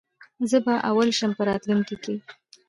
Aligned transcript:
زه 0.49 0.57
به 0.65 0.73
اول 0.89 1.09
شم 1.17 1.31
په 1.37 1.43
راتلونکې 1.49 1.95
کي 2.03 2.15